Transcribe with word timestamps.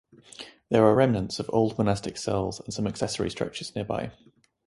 There 0.69 0.83
are 0.83 0.95
remnants 0.95 1.37
of 1.39 1.47
old 1.53 1.77
monastic 1.77 2.17
cells 2.17 2.59
and 2.59 2.73
some 2.73 2.87
accessory 2.87 3.29
structures 3.29 3.75
nearby. 3.75 4.11